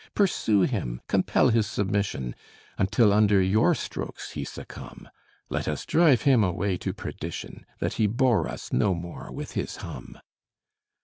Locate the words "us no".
8.49-8.95